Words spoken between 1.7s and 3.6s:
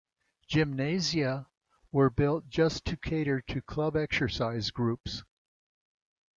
were built just to cater